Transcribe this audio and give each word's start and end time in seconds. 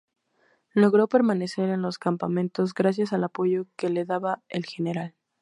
Logró 0.73 1.07
permanecer 1.07 1.69
en 1.69 1.83
los 1.83 1.99
campamentos 1.99 2.73
gracias 2.73 3.13
al 3.13 3.23
apoyo 3.23 3.67
que 3.75 3.89
le 3.91 4.03
daba 4.03 4.41
el 4.49 4.63
Gral. 4.79 5.13